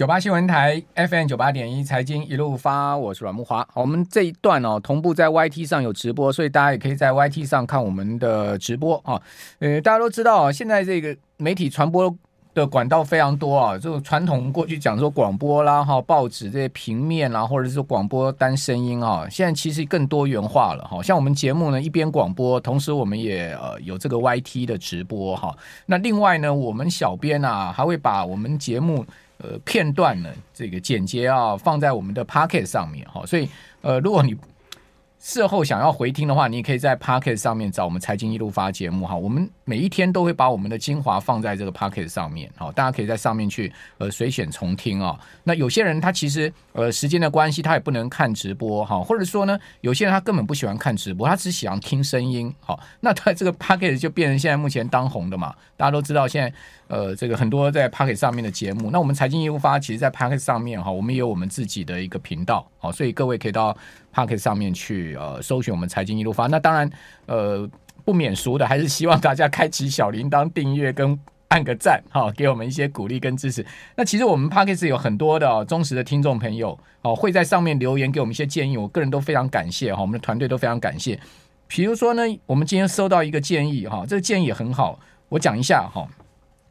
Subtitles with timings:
[0.00, 3.68] 九八新闻台 FM 九八点一财经一路发，我是阮木华。
[3.74, 9.20] 我们这一段哦，同步在 YT 上有直播，所以大家也可以在 YT 上看我们的直播啊。
[9.58, 12.16] 呃，大家都知道啊，现在这个媒体传播
[12.54, 21.02] 的管道非常多啊，就传统过去讲说广播啦、哈报纸这些平面啦，或者是广播单声音啊，现在其实更多元化了哈。
[21.02, 25.54] 像我们节目呢，一边广播，同时我们也呃有这个 YT 的直播哈。
[25.84, 29.04] 那另外呢，我们小编啊还会把我们节目。
[29.42, 33.48] 呃，片段呢，这个剪接啊，放在我们的 Pocket 上面哈，所以
[33.80, 34.36] 呃，如果你
[35.22, 39.14] 事后想要回听的话，你也可以在 Pocket 上面找我们财经一路发节目哈。
[39.14, 45.20] 我们每一天都会把我们的精华放在这个 Pocket 上面，好，大家可以在上面去呃随选重听啊。
[45.44, 52.50] 那有些人他其实呃时间的关系，他也不能看直播哈，或者说呢，有些人他根本不喜欢看直播，他只喜欢听声音。
[52.60, 55.54] 好，那他这个 Pocket 就变成现在目前当红的嘛。
[55.76, 56.52] 大家都知道现在
[56.88, 63.76] 呃这个很多在 Pocket 上面的节目，那我们财经一路发其实，在 Pocket 上面哈，我们也有我们自己的一个频道，好，所以各位可以到
[64.14, 66.46] Pocket 上面去呃搜寻我们财经一路发。
[66.46, 66.90] 那当然
[67.26, 67.68] 呃
[68.04, 73.64] 不免俗的，还是希望大家开启小铃铛、订阅跟按个赞哈，给我们一些鼓励跟支持。
[73.96, 81.18] 那其实我们 Pocket 有很多的、忠实的听众朋友哦，会在上面留言给我们一些建议，我个人都非常感谢哈，我们的团队都非常感谢。
[81.66, 86.06] 比如说呢，我们今天收到一个建议哈，这个建议也很好，我讲一下哈，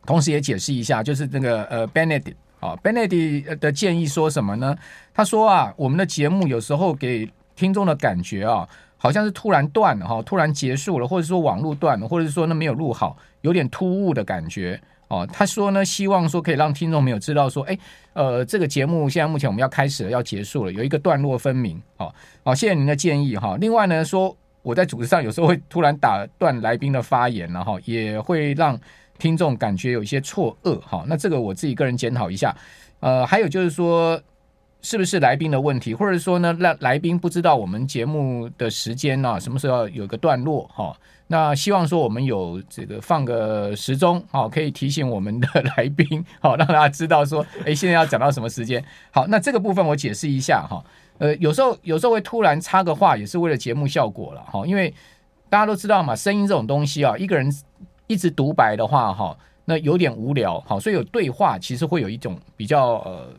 [0.05, 4.75] 同时也解释一下，就是那个呃 Benedict 哦，Benedy 的建议说什么呢？
[5.13, 15.27] 他说啊，我们的节目有时候给听众的感觉啊，好像是突然断了哈，突然结束了，或者说网络断了，或者是说呢没有录好，有点突兀的感觉哦。
[15.31, 17.77] 他说呢，希望说可以让听众朋友知道说，哎，
[18.13, 21.81] 呃，这个节目现在目前我们要开始了，要结束了，有一个段落分明。
[21.97, 23.57] 好，好，谢谢您的建议哈。
[23.59, 28.77] 另外呢，说我在组织上有时候会突然打断来宾的发言，然后也会让
[29.19, 31.05] 听众感觉有一些错愕哈。
[31.07, 32.55] 那这个我自己个人检讨一下。
[33.01, 34.19] 呃，还有就是说，
[34.81, 40.93] 是不是来宾的问题，或者说呢，让来宾不知道我们节目的时间呢、啊，什么时候要有个段落哈？
[41.27, 45.47] 那希望说我们有这个放个时钟，好，可以提醒我们的
[45.77, 48.83] 来宾，好，让大家知道说，哎，现在要讲到什么时间？
[49.11, 50.83] 好，那这个部分我解释一下哈。
[51.19, 54.65] 呃，有时候有时候会突然插个话，也是为了节目效果了哈。
[54.65, 54.93] 因为
[55.49, 57.49] 大家都知道嘛，声音这种东西啊，一个人
[58.09, 59.37] 一直独白的话哈。
[59.65, 63.31] 那有点无聊，好，所以有对话其实会有一种比较呃，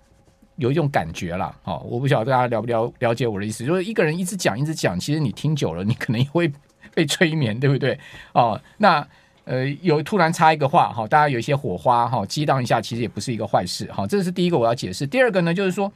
[0.56, 6.52] 有一种感觉啦，好，我不晓得大家了不了了解我的意思，就是一个人一直讲一直讲，其实你听久了，你可能也会
[6.94, 7.98] 被催眠，对不对？
[8.34, 9.08] 哦，那
[9.44, 15.06] 呃，有突然插一个话，哈，大家有一些火花，哈，激荡一下，其实也不是一个坏事，哈，这是第一个我要解释。
[15.06, 15.90] 第二个呢，就是说，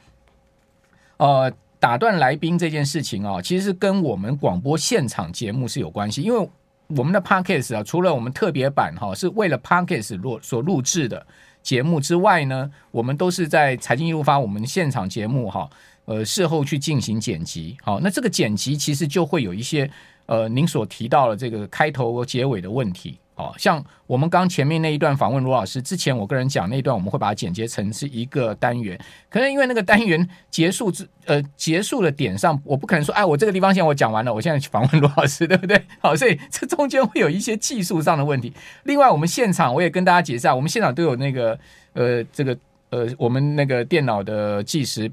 [1.17, 6.49] 呃，打断来宾这件事情啊，其实是跟我们广播现场节目是有关系，因为。
[6.87, 11.25] 我们的 Podcast 啊，除了我们特别版哈，是为了 Podcast 录所录制的
[11.61, 15.69] 节目之外呢，我们都是在财经一路发我们现场节目哈，
[16.05, 17.77] 呃，事后去进行剪辑。
[17.81, 19.89] 好，那这个剪辑其实就会有一些
[20.25, 23.17] 呃，您所提到的这个开头和结尾的问题。
[23.35, 28.99] 哦，像我们刚前面那一段访问罗老师之前，我个人讲那一段，我们会把它剪接成是一个单元。
[29.29, 35.83] 可能因为那个单元结束之呃结束的点上，我不可能说，哎，我这个地方现在我讲完了，我现在去访问罗老师， 对不对？
[35.99, 38.53] 好，所以这中间会有一些技术上的问题。
[38.83, 41.57] 另外，我们现场我也跟大家解释啊，我们现场都有那个
[41.93, 42.55] 呃这个
[42.91, 45.11] 呃我们那个电脑的计时。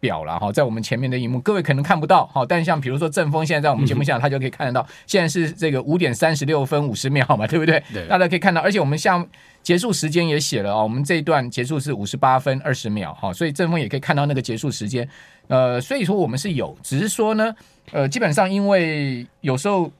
[0.00, 7.82] 表了哈，在我们前面的荧幕，各位可能看不到哈，但像比如说正峰现在在我们节目下，他就可以看得到，现在是这个五点三十六分五十秒嘛，对不对？
[7.92, 9.26] 对，大家可以看到，而且我们像
[9.62, 15.08] 结束时间也写了啊，我们这一段结束是五十八分二十秒哈，所以正峰也可以看到那个结束时间。
[15.48, 17.54] 呃，所以说我们是有，只是说呢，
[17.90, 19.90] 呃，基本上因为有时候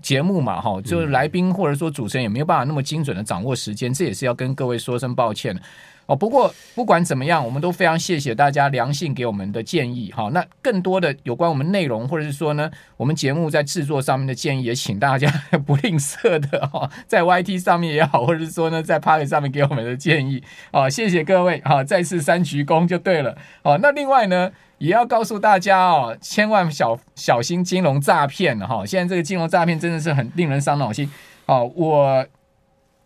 [0.00, 5.54] 节目嘛哈，就是来宾或者说主持人也没有办法那么精准的掌握时间，这也是要跟各位说声抱歉。
[6.06, 10.28] 哦，不过不管怎么样，我们都非常谢谢大家良性给我们的建议哈。
[10.32, 15.30] 那更多的有关我们内容，或者是说呢，我们节目在制作上面的建议，也请大家
[15.64, 23.36] 不吝啬的哈，在 YT 上面也好，或者是说呢，在 Podcast 上面给我们的建议啊，谢谢各位哈，再次三鞠躬就对了。
[23.62, 28.84] 哦，那另外呢，也要告诉大家哦，千万小小心金融诈骗哈。
[28.84, 31.10] 现在这个金融诈骗真的是很令人伤脑筋。
[31.46, 32.26] 哦，我。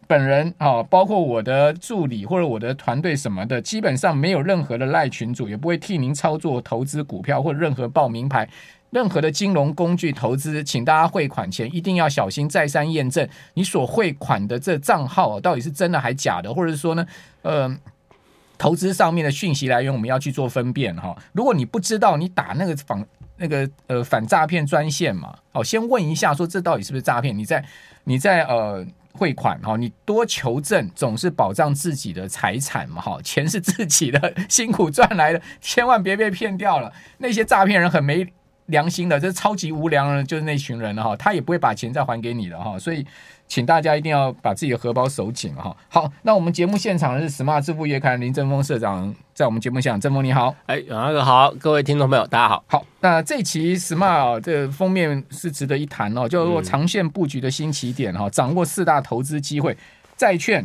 [0.08, 8.48] 本人啊，包括我的助理或者我的团队什么的，基本上没有任何的赖群主，也不会替您操作投资股票或任何报名牌，
[8.88, 17.06] 任何的金融工具投资，请大家汇款前一定要小心，再三验证你所汇款的这账号到底是真的还假的，或者是说呢，
[17.42, 17.78] 呃，
[18.56, 21.14] 投资上面的讯息来源我们要去做分辨哈。
[21.34, 23.06] 如果你不知道，你打那个反
[23.36, 27.36] 那个呃反诈骗专线嘛，哦，先问一下说这到底是不是诈骗？
[27.36, 27.62] 你在
[28.04, 28.86] 你在呃。
[29.18, 36.92] 汇款哈，你多求证总是保障自己的财产嘛哈，钱是自己的辛苦赚来的，千万别被骗掉了。
[37.18, 38.24] 那些诈骗人很没
[38.68, 43.06] 良心的，这是超级无良人，就是那群人了哈，他也不会把钱再还给你了哈，所以。
[43.50, 45.74] 请大家一定要把自己的荷包守紧哈。
[45.88, 52.62] 好，那我们节目现场的是 Smart 致富月刊林正峰社长，在我们节目现场，正峰你好，哎，那个好，各位听众朋友，大家好。
[52.66, 59.74] 好，那这期 Smart 这个封面是值得一谈哦，叫做长线布局的新起点哈，掌握四大投资机会，
[60.14, 60.62] 债券、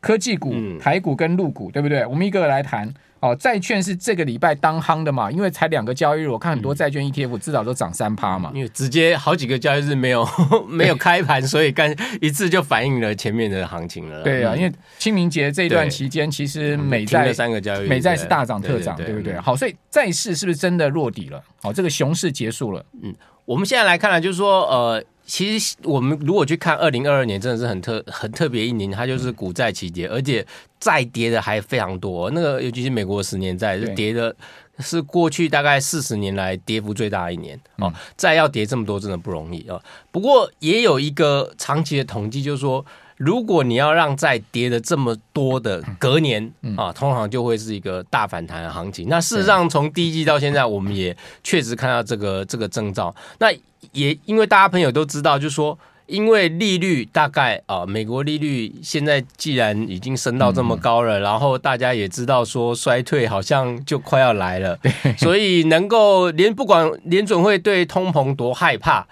[0.00, 2.04] 科技股、台股跟陆股，对不对？
[2.04, 2.92] 我们一个个来谈。
[3.26, 5.30] 哦，债券是这个礼拜当夯的嘛？
[5.30, 8.52] 因为才两个交易日，我看很多债券 ETF 至少都涨三趴嘛。
[8.54, 10.26] 因为直接好几个交易日没有
[10.68, 14.22] 没有开盘，所以干一次就反映了前面的行情了。
[14.22, 19.36] 对啊，因为清明节这段期间，其实美债三个交易日，美债是大涨特涨，对不对？
[19.40, 21.42] 好，所以债市是不是真的落底了？
[21.62, 22.84] 好，这个熊市结束了。
[23.02, 23.14] 嗯，
[23.44, 25.04] 我们现在来看呢，就是说呃。
[25.26, 30.46] 其实我们如果去看二零二二年，真的是很特很特别一年，它就是股债齐跌，而且
[30.78, 32.30] 再跌的还非常多。
[32.30, 34.34] 那个尤其是美国十年债，是跌的
[34.78, 37.92] 是过去大概四十年来跌幅最大的一年哦。
[38.16, 39.82] 债要跌这么多，真的不容易哦。
[40.12, 49.08] 不过也有一个长期的统计，就是说，如果你要让再跌的这么多的隔年啊，通常就会是一个大反弹的行情。
[49.08, 53.14] 那事实上，从第一季到现在，我们也确实看到这个这个征兆。
[53.38, 53.50] 那
[53.92, 64.78] 也因为大家朋友都知道，就是说，因为利率大概啊，美国利率现在既然已经升到这么高了，然后大家也知道说衰退好像就快要来了，
[65.16, 69.06] 所以能够连不管联准会对通膨多害怕，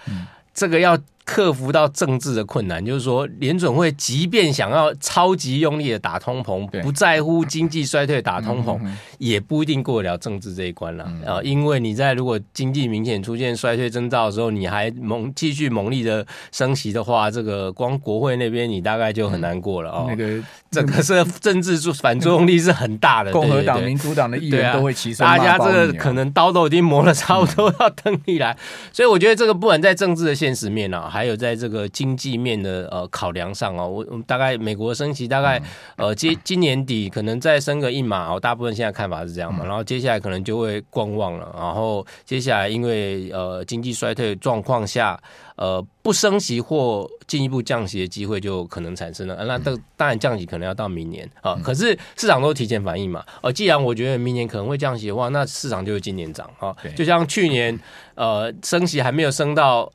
[0.52, 0.98] 这个要。
[1.24, 8.78] 克服到政治的困难，就是说，联准会即便想要超级用力的打通膨，不在乎经济衰退打通膨，
[9.16, 11.40] 也不一定过得了政治这一关了啊！
[11.42, 20.04] 因为你在如果经济明显出现衰退征兆的时候，你还猛继续猛力的升息的话，这个光国会那边你大概就很难过了啊！
[20.08, 28.54] 那个整个是政治作反作用力是很大的，共和党、民主党的议员都会齐声，大家这个可能刀都已经磨了差不多要 登地来，
[28.92, 31.12] 所以我觉得这个不管在政治的现实面啊。
[31.14, 35.62] 还有在这个经济面的呃考量上哦，我我们大概美国升息大概
[35.96, 45.16] 呃今今年底可能再升个一码哦，大部分现在看法是这样嘛，然后接下来可能就会观望了，然后接下来因为呃经济衰退状况下，
[45.54, 57.78] 呃不升息或进一步降息的机会就可能产生了，那当当然降息可能要到明年啊，可是市场都提前反应嘛，呃既然我觉得明年可能会降息的话，那市场就会今年涨啊，就像去年
[58.16, 59.88] 呃升息还没有升到。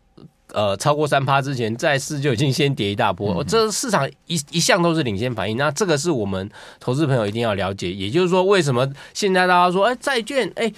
[0.53, 3.43] 呃，超过三趴之前，债市就已经先跌一大波。
[3.43, 6.49] 嗯、这市场一一向都是领先反应，那这个是我们
[6.79, 7.91] 投资朋友一定要了解。
[7.91, 10.71] 也就是说，为什么现在大家说，哎，债券，哎。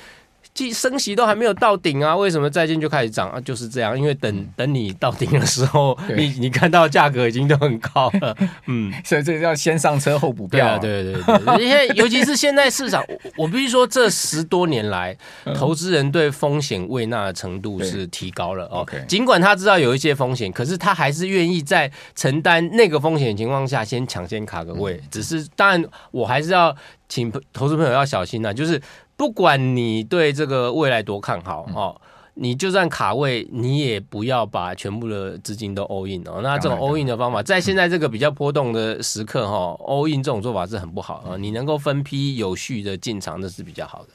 [0.53, 3.39] 即升息都还没有到顶啊，为什么债券就开始涨啊？
[3.41, 8.35] 就是这样，因为等等你到顶的时候， 你你看到价格已经都很高了，
[8.67, 13.01] 嗯， 所以这个要先上车后补票，对对对对，因为尤其是现在市场，
[13.37, 15.15] 我必须说这十多年来，
[15.55, 18.85] 投资人对风险畏纳的程度是提高了哦。
[19.07, 25.01] 尽管他知道有一些风险，可是他还是愿意在承担那个风险的情况下，先抢先卡个位。
[25.09, 26.75] 只是当然，我还是要
[27.07, 28.79] 请投资朋友要小心呐，就是。
[29.21, 32.01] 不管你对这个未来多看好哦，
[32.33, 36.39] 你就算卡位，你也不要把全部的资金都 all in 哦。
[36.41, 41.37] 那这种 all in 的方法，在现在这个比较波动的时刻哈，all in 这种做法是很不好啊。
[41.37, 44.09] 你能够分批有序的进场，那是比较好的。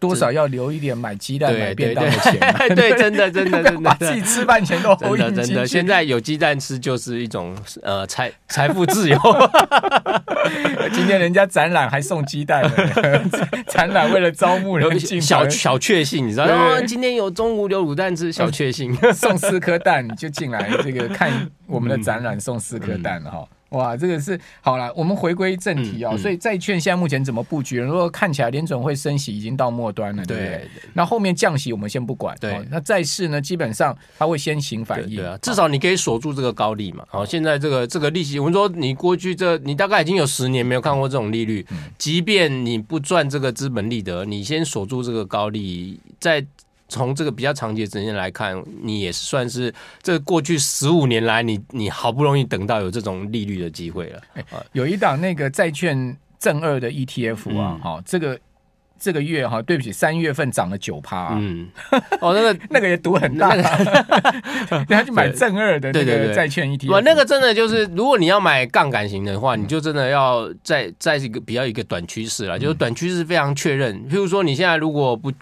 [0.00, 2.38] 多少要留一点买鸡蛋、买便当的钱。
[2.74, 5.42] 对，真的， 真的，真的，把自己吃饭钱都投进去。
[5.42, 9.18] 真的， 现在有鸡蛋吃就是一种呃财财富自由。
[10.92, 12.62] 今天人家展览还送鸡蛋，
[13.66, 16.80] 展览为了招募人进，小小确幸，你知道吗？
[16.86, 21.30] 今天有中午有卤蛋吃，小确幸，送四颗蛋就进来这个看
[21.66, 23.44] 我们的展览，送四颗蛋哈。
[23.74, 26.14] 哇，这个是好了，我们回归正题啊、哦。
[26.14, 27.78] 嗯嗯、所以债券现在目前怎么布局？
[27.78, 30.50] 如果看起来联准会升息已经到末端了，对不对？
[30.50, 32.36] 对，那后面降息我们先不管。
[32.40, 35.16] 对，那债市呢，基本上它会先行反应。
[35.16, 37.04] 对啊，至少你可以锁住这个高利嘛。
[37.08, 41.66] 好，现在这个这个利息，我们说你过去这你大概已经有十年没有看过这种利率，
[41.98, 46.44] 即便你不赚这个资本利得，你先锁住这个高利，在。
[46.88, 49.72] 从这个比较长期的时间来看，你也算是
[50.02, 54.20] 这过去十五年来你，你你好不容易等到有这种利率的机会了。
[54.34, 58.38] 欸、有一档那个债券正二的 ETF 啊，好、嗯，这个
[58.98, 61.30] 这个月哈，对不起，三月份涨了九趴。
[61.32, 61.68] 嗯，
[62.20, 63.54] 哦，那个那个也赌很大，
[64.88, 66.86] 你要去买正二的那个债券 ETF。
[66.86, 73.96] 不，那个真的就是，如果你要买杠杆型的话，你就真的要在在一个比较一个短趋势了，就是短趋势非常确认。
[74.08, 75.32] 譬如说，你现在如果不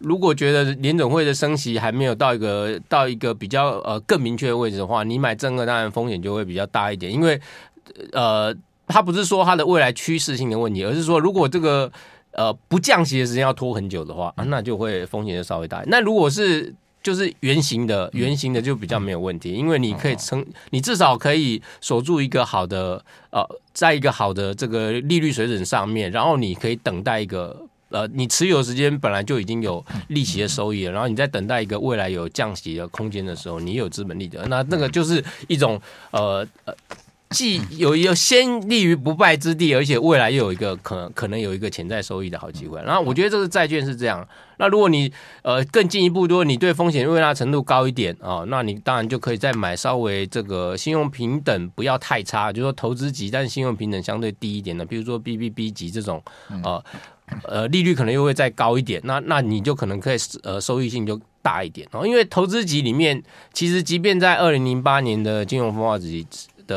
[0.00, 7.40] 如果觉得联准会的升息还没有到一个到一个比较呃更明确的位置的话，你买正二当然风险就会比较大一点，因为
[8.12, 8.54] 呃，
[8.88, 11.90] 它不是说它的未来趋势性的问题，而是说如果这个。
[12.32, 15.82] 呃，不降息的时间要拖很久的话，啊、那就会风险就稍微大。
[15.88, 35.80] 那如果是就是圆形的，圆形的就比较没有问题，因为你可以撑，你至少可以守住一个好的呃，在一个好的这个利率水准上面，然后你可以等待一个呃，你持有时间本来就已经有利息的收益了，然后你在等待一个未来有降息的空间的时候，你有资本利得，那那个就是一种
[36.10, 36.74] 呃呃。
[37.30, 42.82] 既有一先立于不败之地，而且未来又有一个可能可能有一个潜在收益的好机会。
[42.82, 44.26] 然后我觉得这个债券是这样。
[44.56, 56.20] 那如果你呃更进一步，如果你对风险胃纳程度高一点啊，那你当然就可以再买稍微这个信用平等不要太差，就是说投资级，但是信用平等相对低一点的，比如说 BBB 级这种，
[56.64, 56.82] 呃
[57.44, 59.00] 呃利率可能又会再高一点。
[59.04, 63.22] 那那你就可能可以呃收益性就大一点哦，因为投资级里面
[63.52, 66.26] 其实即便在二零零八年的金融风暴时期。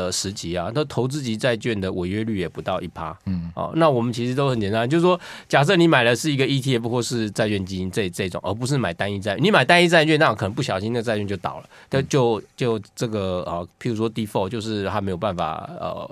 [0.02, 3.16] 的时期啊，那投资级债券的违约率也不到一趴。
[3.26, 16.10] 嗯，哦，那我们其实都很简单，就是说，假设你买的是一个 ETF 或是债券基金这这种，而不是买单一债，你买单一债券，那可能不小心那债券就倒了，就就就这个啊，譬如说 default，就是他没有办法呃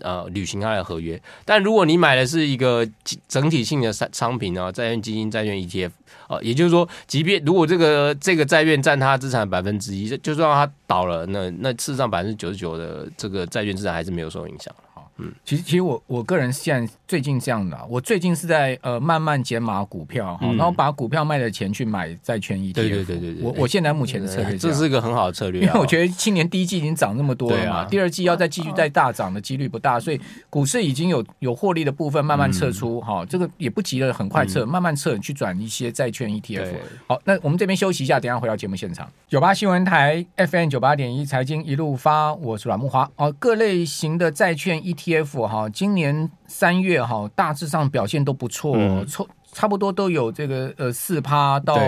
[0.00, 1.20] 呃履行他的合约。
[1.44, 2.86] 但如果你买的是一个
[3.26, 5.90] 整体性的商商品啊，债券基金、债券 ETF。
[6.28, 14.74] 啊，也就是说，即便如果这个这个债券占它资产百分之一，就算它倒了，那那事实上百分之九十九的这个债券市场还是没有受影响。
[15.18, 22.74] 嗯，其实其实我我个人现在最近这样的，我最近是在呃慢慢减码股票哈，然后把股票卖的钱去买债券 ETF。
[22.74, 30.20] 对对对对对，我我现在目前的策略，这是一个很好的策略，因为我觉得今年第一季已经涨那么多了嘛，第二季要再继续再大涨的几率不大，所以
[30.50, 36.74] 股市已经有有获利的部分慢慢撤出哈，这个也不急了，很快撤，慢慢撤去转一些债券 ETF。
[37.06, 39.10] 好，那我们这边休息一下，等下回到节目现场。
[39.28, 45.05] 九八新闻台 FM 九八点一财经一路发，我是阮木华哦，各类型的债券 ETF
[45.46, 48.74] 哈，今年三月哈，大致上表现都不错，
[49.06, 51.78] 差、嗯、差不多都有这个呃四趴到，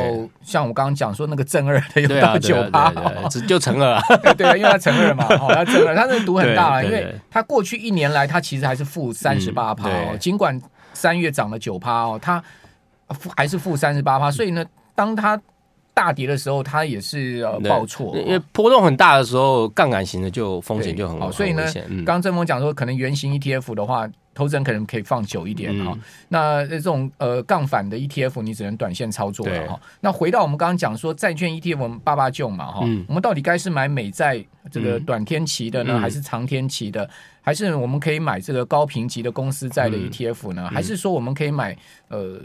[0.43, 2.93] 像我刚刚讲说那个正二的有到九趴，
[3.29, 4.01] 只就乘二，
[4.37, 10.61] 对啊，因为它乘二嘛，好，它乘二，它那个赌很大了，因为它过去一年来它其实还是负三十八趴哦，尽管
[10.93, 12.43] 三月涨了九趴哦，它
[13.37, 15.41] 还是负三十八趴，所以呢，当它
[15.99, 21.33] 大跌的时候，它也是呃报错，因为波动很大的时候，杠杆型的就风险就很好。
[21.33, 21.65] 所以呢，
[22.07, 25.99] 刚正峰讲说，可能圆形 ETF 的话，投资人可能可以放久一点哈。
[26.29, 29.81] 那这种呃杠反的 ETF，你只能短线操作了哈。
[30.01, 34.41] 那回到我们刚刚讲说，债券 ETF 我们爸爸救嘛哈，我们到底该是买美债
[34.71, 37.11] 这个短天期的呢，还是长天期的？
[37.43, 40.71] 还是我们可以买这个高评级的公司债的 ETF 呢？
[40.73, 41.77] 还是说我们可以买
[42.07, 42.41] 呃？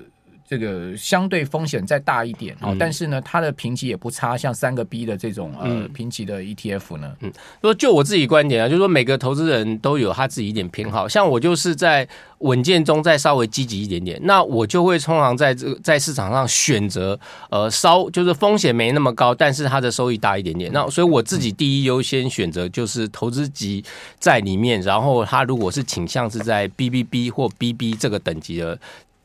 [0.48, 7.32] 这个相对风险再大一点，嗯、但是呢，它的评级也不差，像三个 B 的这种呃评级的 ETF 呢，嗯，
[7.62, 12.08] 说就我自己观点啊，就是说每个投资人都有他自己一点偏好，像我就是在
[12.40, 17.18] 稳健中再稍微积极一点点，那我就会通常在这个在市场上选择
[17.50, 20.70] 呃稍就是风险没那么高，但是它的收益大一点点。
[20.74, 23.84] 那所以我自己第一优先选择就是投资级
[24.20, 28.78] 在里面，然后它如果是倾向是在 BBB 或 BB 这个等级的。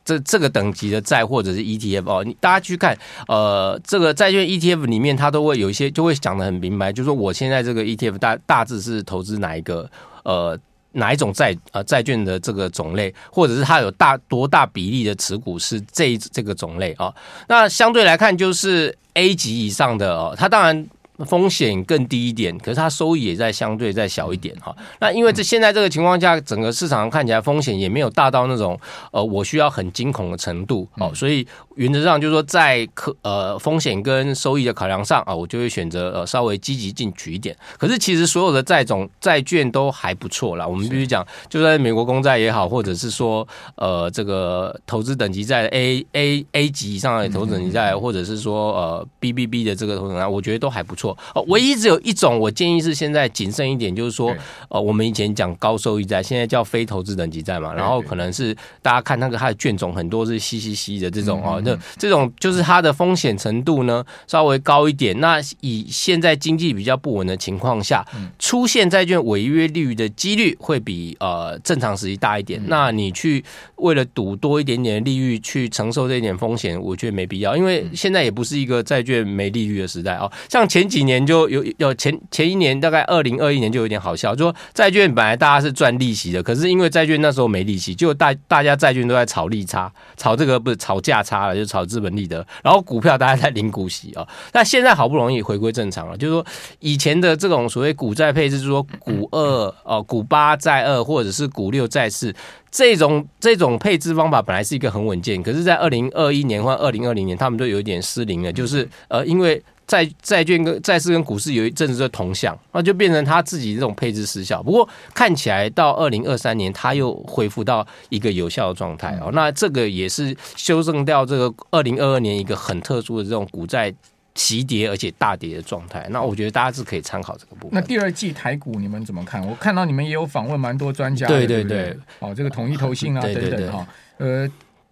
[0.09, 2.97] 这这个等级的债或者是 ETF 哦，你大家去看，
[3.27, 9.87] 呃，这个债券 ETF 里面，它都会有一些就会讲得很明白，就是说我现在这个 ETF 大大致是投资哪一个
[10.23, 10.57] 呃
[10.93, 17.13] 哪一种债呃债券的这个种类，或者是它有大多大比例的持股是这这个种类啊、
[17.47, 20.87] 那相对来看，就是 A 级以上的哦，它当然。
[21.25, 24.75] 风险更低一点，可是它收益也在相对再小一点哈。
[24.99, 28.79] 那因为这现在这个情况下，整个市场上看起来风险也没有大到那种
[29.11, 31.45] 呃我需要很惊恐的程度哦，所以
[31.75, 37.55] 原则上就是说在可呃风险跟收益的考量上啊，我就会选择呃稍微积极进取一点。
[37.77, 51.08] 可是其实所有的债种债券都还不错啦，我们必须讲，就在美国公债也好，或者是说呃这个投资等级在 A A A 级以上的投资等级债，或者是说呃 BBB 的这个投资等级，我觉得都还不错。
[51.47, 54.35] 唯一只有一种，我建议是现在谨慎一点，就是说，
[54.69, 57.73] 呃，我们以前讲高收益债，现在叫非投资等级债嘛。
[57.73, 65.19] 然后可能是大家看那个它的卷种很多是 CCC 的这种哦，那这种就是它的风险程度呢稍微高一点。
[65.19, 68.05] 那以现在经济比较不稳的情况下，
[68.37, 72.61] 出现债券违约率的几率会比呃正常时期大一点。
[72.67, 73.43] 那你去
[73.75, 80.31] 为了赌多一点点的利率去承受这一点风险，我觉得没必要，因为现在也不是一个债券没利率的时代哦。
[80.49, 94.27] 像前几几年就有有前前一年大概二零二一年就有点好笑，就说债券本来大家是赚利息的，可是因为债券那时候没利息，就大大家债券都在炒利差，炒这个不是炒价差了，就炒资本利得，然后股票大家在领股息啊。
[94.51, 96.45] 那现在好不容易回归正常了，就是说
[96.79, 102.35] 以前的这种所谓股债配置，就是说股二哦股八债二或者是股六债四。
[102.71, 108.53] 这种这种配置方法本来是一个很稳健，可是，在二零二一年或二零二零年，他们都有一点失灵了。
[108.53, 114.61] 就是呃，因为债债券跟债市跟股市有一阵子的同向，那就变成他自己这种配置失效。
[114.61, 119.31] 不过看起来到二零二三年，他又恢复到一个有效的状态哦。
[119.33, 123.91] 那这个也是修正掉这个二零二二年一个很特殊的这种股债。
[124.35, 127.71] 齐跌而且大跌的状态，那我觉得大家是可以参考这个部分。
[127.73, 129.45] 那第二季台股你们怎么看？
[129.45, 133.85] 我看到你们也有访问蛮多专家的，对对对，哦，这个统一投信啊等等哈，
[134.17, 134.47] 呃，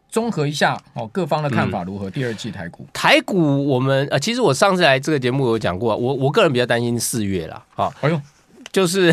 [0.10, 2.10] 综合一下哦，各方的看法如何？
[2.10, 7.64] 嗯、第二季台股，台股我们呃，其实我上次来这个节目有讲过，我我个人比较担心四月啦。
[7.76, 8.20] 啊，哎呦，
[8.72, 9.12] 就是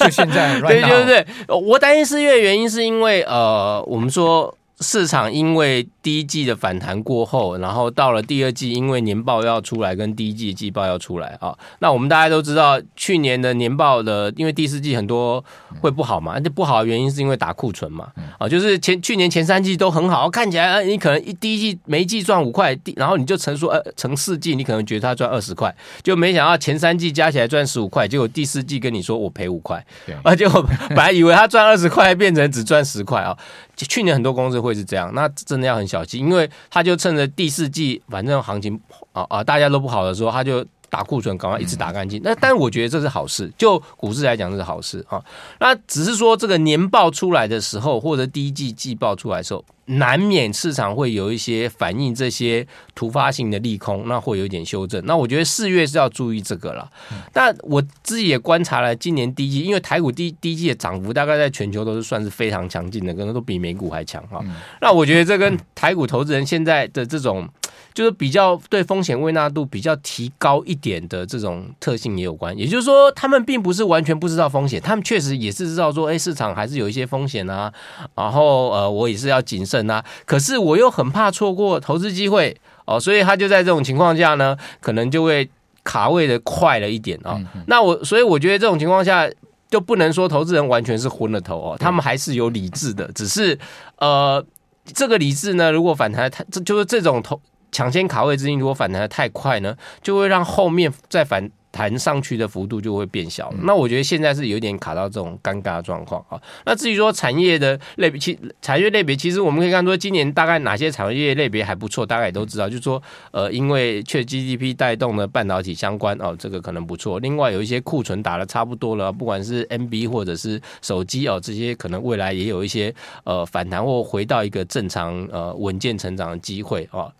[0.00, 5.88] 就现在， 对对对，我担心四月的原因是因为呃，我们说市场因为。
[6.06, 11.52] 第一季的反弹过后，然后到了第二季，因为年报要出来，跟第一季的季报要出来啊。
[11.80, 15.44] 那我们大家都知道，去年的年报的，因为第四季很多
[15.80, 18.12] 会不好嘛，这不好的原因是因为打库存嘛。
[18.38, 29.84] 啊，就是前去年前三季都很好，看起来你可能一第一季每一季赚五块，然后你就乘说呃乘四季，你可能觉得他赚二十块，就没想到前三季加起来赚十五块，结果第四季跟你说我赔五块，
[30.22, 33.36] 而且我本来以为他赚二十块，变成只赚十块啊。
[33.84, 36.20] 去年很多公司会是这样，那真的要很小心。
[36.20, 38.80] 因为他就趁着第四季反正行情
[39.12, 42.20] 啊啊大家都不好的时候，他就打库存，赶快一次打干净。
[42.24, 45.22] 那但是我觉得这是好事，就股市来讲这是好事啊。
[45.60, 49.64] 那只是说这个年报出来的时候，或者第一季季报出来的时候。
[49.88, 52.66] 难免市场会有一些反映这些
[52.96, 55.00] 突发性的利空，那会有一点修正。
[55.06, 56.90] 那我觉得四月是要注意这个了。
[57.34, 64.44] 那我自己也观察了今年第一季，因为台股第第一季的涨幅大概在全球都是算是非常强劲的，可能都比美股还强哈。
[64.80, 67.48] 那我觉得这跟台股投资人现在的这种。
[67.96, 77.72] 就是比较对风险胃纳度比较提高一点的这种特性也有关，也就是说，他们并不是完全不知道风险，他们确实也是知道说，哎，市场还是有一些风险啊，
[78.14, 85.48] 然后呃，我也是要谨慎啊，可是我又很怕错过投资机会哦，所以他就在这种情况下呢，可能就会
[85.82, 87.40] 卡位的快了一点啊。
[87.66, 89.26] 那我所以我觉得这种情况下
[89.70, 93.58] 就不能说投资人完全是昏了头哦，他们还是有理智的，只是
[94.00, 94.44] 呃，
[94.84, 97.40] 这个理智呢，如果反弹它这就是这种投。
[97.72, 103.52] 抢先卡位资金如果反弹的太快呢，就会让后面再反弹上去的幅度就会变小。
[103.64, 106.40] 那我觉得现在是有点卡到这种尴尬的状况啊。
[106.64, 112.66] 那至于说产业的类别，其产业类别其实我们可以看说，今年大概哪些产业类别还不错，大概也都知道。
[112.66, 117.18] 就是说，呃，因为确 GDP 带动的半导体相关哦，这个可能不错。
[117.18, 127.12] 另外有一些库存打的差不多了，不管是 NB 或者是手机哦，这些可能未来也有一些呃反弹或回到一个正常呃稳健成长的机会啊。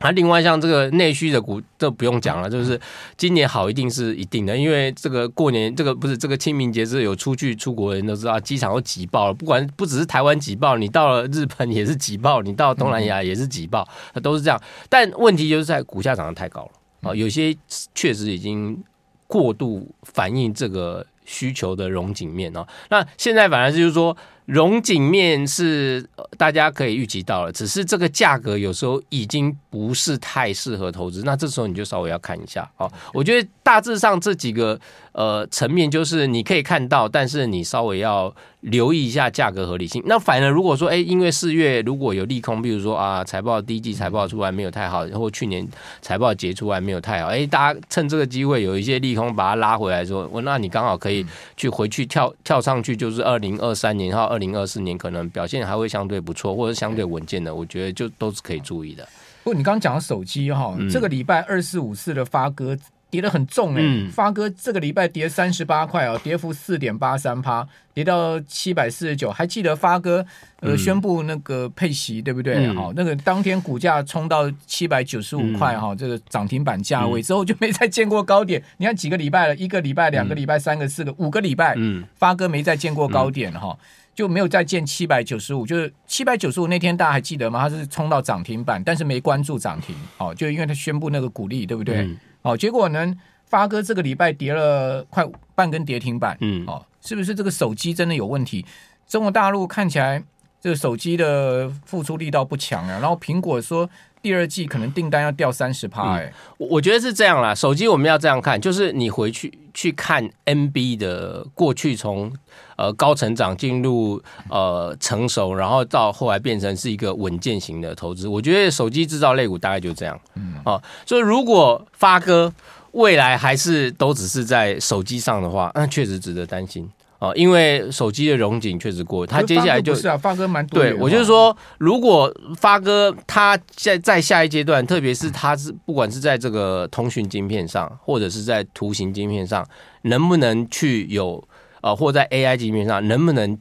[0.00, 2.80] 那另外像这个内需的股，这不用讲了，就是
[3.16, 13.86] 今年好一定是一定的，因为这个过年这个不是这个清明节是有出去出国的人都知道，机场都挤爆了，不管不只是台湾挤爆，你到了日本也是挤爆，你到东南亚也是挤爆，
[14.22, 14.60] 都是这样。
[14.88, 17.56] 但问题就是在股价涨得太高了啊，有些
[17.94, 18.82] 确实已经
[19.26, 22.66] 过度反映这个需求的融景面哦。
[22.90, 24.16] 那现在反而是就是说。
[24.48, 26.02] 融景面是
[26.38, 32.90] 大家可以预期到了，只是这个价格有时候已经不是太适合投资，那这时候你就稍微要看一下哦。
[33.12, 34.80] 我觉得大致上这几个
[35.12, 40.02] 呃层面就是你可以看到，但是你稍微要留意一下价格合理性。
[40.06, 45.66] 那反而如果说哎，因为四月如果有利空，比如说啊财报第一季财报出来没有太好，然后去年
[46.02, 51.24] 财报结出来没有太好，哎，大家趁这个机会有一些利空把它拉回来说，我那你刚好可以
[51.56, 54.24] 去回去跳跳上去，就是二零二三年哈。
[54.24, 59.08] 二零二四年可能表现还会相对不错，或者相对稳健的，我觉得就都是可以注意的。
[59.44, 62.76] 不过你刚刚讲的手机哈，这个礼拜二四五四的发哥
[63.10, 69.30] 跌得很重哎、欸，嗯、发哥这个礼拜跌三十八块哦，跌幅四点八三趴，跌到七百四十九。
[69.30, 70.24] 还记得发哥
[70.60, 72.66] 呃、嗯、宣布那个配息对不对？
[72.74, 78.62] 好、嗯，那个当天股价冲到七百九十五块哈，嗯、这个涨停板价位、嗯、之后就没再见过高点。
[78.76, 83.76] 你看几个礼拜了，一个礼拜、两个礼拜、三个、四个、五个礼拜，嗯，发哥没再见过高点哈。
[83.80, 83.84] 嗯
[84.18, 87.60] 就没有再见七百九十五，就是七百九十五那天大家还记得吗？
[87.60, 91.98] 他是冲到涨停板，但是没关注涨停，哦，就因为他宣布那个股利，对不对？
[91.98, 93.14] 嗯、哦，结果呢，
[93.46, 98.64] 发哥这个礼拜跌了快半根跌停板，嗯，哦，是不是这个手机真的有问题？
[99.06, 100.22] 中国大陆看起来
[100.60, 103.88] 这个手机的付出力道不强啊，然后苹果说。
[104.22, 107.54] 第二季可能订单要掉三十趴，哎，我觉得是这样啦。
[107.54, 112.32] 手机我们要这样看，就是你回去去看 NB 的过去从
[112.76, 118.26] 呃高成长进入呃成熟，然后到后来变成是一个稳健型的投资。
[118.26, 122.52] 我觉得手机制造类股大概就这样，嗯，啊，所以如果发哥
[122.92, 126.90] 未来还是都只是在手机上的话，那确实值得担心。
[127.18, 130.80] 哦，因为手机的融景确实过，他接下来就是啊，发哥蛮多。
[130.80, 139.66] 对，我就是说，如果发哥他在在下一阶段，特别是他是不管是在这个通讯晶片上，或者是在图形晶片上，
[140.02, 141.42] 能不能去有
[141.80, 143.58] 呃，或在 AI 晶片上，能不能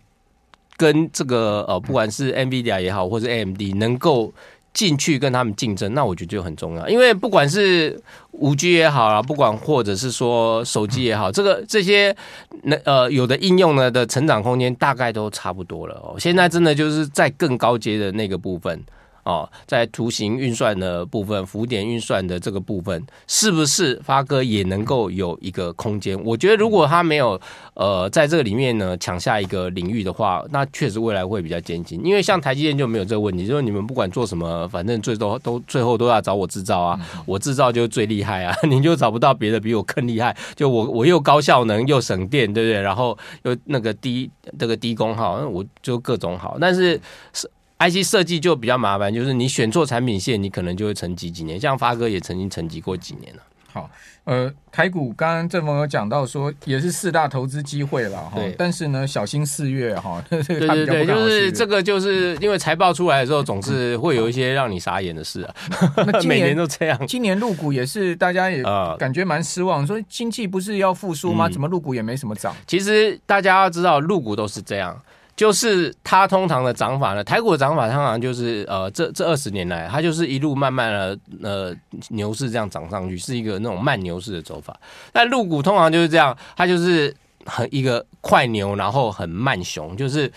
[0.76, 4.32] 跟这个呃，不管是 NVIDIA 也好，或者 AMD 能够。
[4.78, 8.00] 进去跟他们竞争，那我觉得就很重要，因为不管是
[8.34, 12.16] 五 G 也好啊，不管或者是说手机也好，这个这些
[12.62, 16.16] 那呃有的应用呢的成长空间大概都差不多了哦。
[16.20, 18.80] 现在真的就是在更高阶的那个部分。
[19.28, 26.18] 哦，在图形运算的部分，浮点运算的这个部分，是不是发哥也能够有一个空间？
[26.24, 27.38] 我觉得，如果他没有
[27.74, 32.00] 呃在这个里面呢抢下一个领域的话，那确实未来会比较艰辛。
[32.06, 40.34] 因为像台积电就没有这个问题，就是你们不管做什么，反正最多都最后都要找我制造啊，我制造就最厉害啊， 你就找不到别的比我更厉害。
[40.56, 42.82] 就我我又高效能又省电，对不对？
[42.82, 46.98] 然后又那个低这个低功耗，我就各种好，但是
[47.34, 47.46] 是。
[47.80, 51.60] IC 设计就比较麻烦，就是你选错产品线，你可能就会沉寂几年。
[51.60, 53.42] 像发哥也曾经沉寂过几年了。
[53.72, 53.88] 好，
[54.24, 58.32] 呃，台股刚刚正峰有讲到说，也是四大投资机会了哈。
[58.34, 58.56] 对。
[58.58, 60.24] 但是呢，小心四月哈。
[60.28, 65.54] 对 对对，就是这个，就是因为财报出来的时候，总是会有一些让你傻眼的事啊。
[65.98, 67.06] 那 每年都这样。
[67.06, 68.64] 今年入股也是，大家也
[68.98, 71.48] 感觉蛮失望，说经济不是要复苏吗？
[71.48, 72.56] 怎么入股也没什么涨？
[72.66, 75.00] 其实大家要知道，入股都是这样。
[75.38, 81.76] 就是它通常的涨法呢，台股的涨法通常就是呃，这这二十年来，它就是一路慢慢的呃
[82.10, 84.76] 牛市这样涨上去，是一个那种慢牛市的走法。
[85.14, 90.30] 但陆股通常就是这样，它就是很一个快牛，然后很慢熊，就是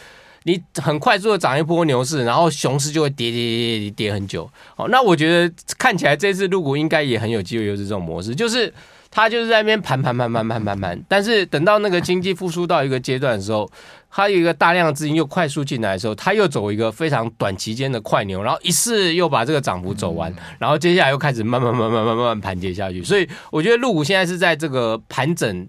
[0.43, 4.49] 你很快速的涨一波牛市，然后熊市就会跌跌跌跌跌很久。
[4.77, 8.71] 好，那我觉得看起来这次陆股应该也很有机会，又是这种模式，就是。
[9.13, 13.69] 它就是在那边盘盘盘盘盘盘盘，但是等到那个经济复苏到一个阶段的时候，
[14.11, 23.03] 它有一个大量的资金又快速进来的时候，它又走一个非常短期间的快牛，然后一次又把这个涨幅走完，然后接下来又开始慢慢慢慢慢慢慢盘跌下去。
[23.05, 25.69] 所以我觉得陆股现在是在这个盘整。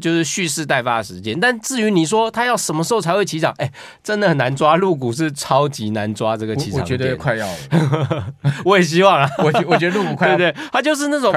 [0.00, 4.76] 就是蓄势待发的时间，但至于你说它要什么时候才会起涨，哎、欸，真的很难抓。
[4.76, 8.34] 入股是超级难抓这个起涨点，我觉得快要了，
[8.64, 9.28] 我也希望啊。
[9.38, 11.32] 我我觉得入股快要，对对，它就是那种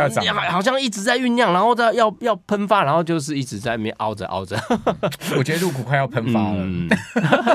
[0.50, 4.56] 好像一直在酝酿，然后它要要喷发，然后就是一直在那边凹着凹着。
[5.38, 6.88] 我觉得入股快要喷发了，嗯、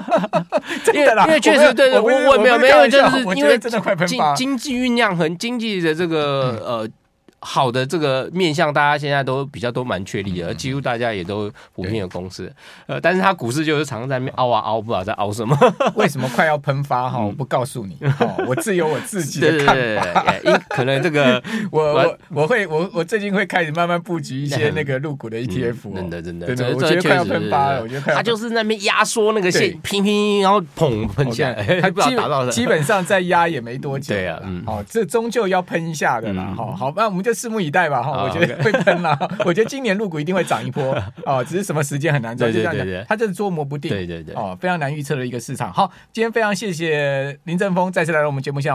[0.94, 6.88] 因为因为确实对对，我我没有没有，就是因为真的快喷发，经济酝酿很经济的这个呃。
[7.44, 12.50] 好的，这个面向大家现在都比较都蛮确立的，几乎大家也都普遍有共识。
[12.86, 15.58] 呃，但是它股市就是常常在那边凹啊凹，不知道在凹什么。
[15.96, 17.18] 为什么快要喷发哈？
[17.18, 17.98] 我不告诉你，
[18.46, 19.74] 我自有我自己的看
[20.14, 20.34] 法。
[20.44, 25.94] 因可能这个 我我我会我我最近会开始慢慢布局一些 那个入股的 ETF。
[25.96, 27.82] 真的真的，我觉得快要喷发了。
[27.82, 34.14] 我觉得它就是那边压缩那个线，拼拼，然后砰喷起来，还不知道达到基本上再压也没多久。
[34.14, 36.54] 对啊，好，这终究要喷一下的啦。
[36.56, 37.31] 好好，那我们就。
[37.32, 39.18] 拭目以待吧，哈，我觉得会喷啦。
[39.44, 45.72] 我觉得今年入股一定会涨一波， 哦，只是什么时间很难说，就这样讲，它就是捉摸不定，对对对，哦，非常难预测的一个市场。
[45.72, 48.70] 好，今天非常谢谢林正峰再次来到我们节目现场。